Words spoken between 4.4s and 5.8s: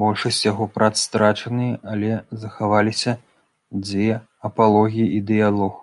апалогіі і дыялог.